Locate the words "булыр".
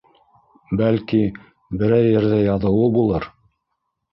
2.99-3.29